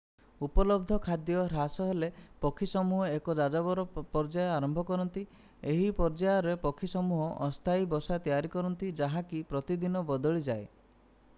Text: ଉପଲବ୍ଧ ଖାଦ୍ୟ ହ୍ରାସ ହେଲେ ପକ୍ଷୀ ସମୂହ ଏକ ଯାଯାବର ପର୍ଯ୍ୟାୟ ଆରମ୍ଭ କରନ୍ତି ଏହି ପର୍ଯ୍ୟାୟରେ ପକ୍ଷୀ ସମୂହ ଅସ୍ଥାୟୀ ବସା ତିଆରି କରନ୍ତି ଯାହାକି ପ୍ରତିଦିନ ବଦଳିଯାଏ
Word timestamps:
ଉପଲବ୍ଧ 0.45 0.95
ଖାଦ୍ୟ 1.07 1.33
ହ୍ରାସ 1.49 1.83
ହେଲେ 1.89 2.07
ପକ୍ଷୀ 2.45 2.67
ସମୂହ 2.71 3.03
ଏକ 3.17 3.35
ଯାଯାବର 3.39 3.83
ପର୍ଯ୍ୟାୟ 3.97 4.47
ଆରମ୍ଭ 4.53 4.83
କରନ୍ତି 4.87 5.23
ଏହି 5.73 5.85
ପର୍ଯ୍ୟାୟରେ 5.99 6.55
ପକ୍ଷୀ 6.63 6.89
ସମୂହ 6.95 7.27
ଅସ୍ଥାୟୀ 7.49 7.87
ବସା 7.93 8.19
ତିଆରି 8.29 8.51
କରନ୍ତି 8.57 8.91
ଯାହାକି 9.03 9.43
ପ୍ରତିଦିନ 9.53 10.03
ବଦଳିଯାଏ 10.13 10.67